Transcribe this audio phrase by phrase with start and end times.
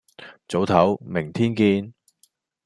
[0.47, 1.93] 早唞，明天見